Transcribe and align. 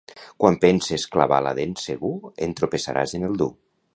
Quan 0.43 0.55
penses 0.63 1.05
clavar 1.15 1.41
la 1.47 1.51
dent 1.59 1.77
segur, 1.83 2.11
entropessaràs 2.47 3.17
en 3.21 3.31
el 3.31 3.41
dur. 3.45 3.51